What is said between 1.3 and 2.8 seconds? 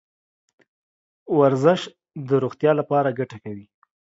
ورزش د روغتیا